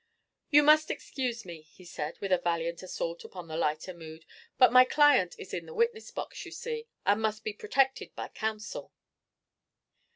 "You 0.49 0.63
must 0.63 0.89
excuse 0.89 1.45
me," 1.45 1.61
he 1.61 1.85
said 1.85 2.17
with 2.21 2.31
a 2.31 2.39
valiant 2.39 2.81
assault 2.81 3.23
upon 3.23 3.47
the 3.47 3.55
lighter 3.55 3.93
mood, 3.93 4.25
"but 4.57 4.71
my 4.73 4.83
client 4.83 5.35
is 5.37 5.53
in 5.53 5.67
the 5.67 5.75
witness 5.75 6.09
box, 6.09 6.43
you 6.43 6.49
see, 6.51 6.87
and 7.05 7.21
must 7.21 7.43
be 7.43 7.53
protected 7.53 8.15
by 8.15 8.29
counsel." 8.29 8.91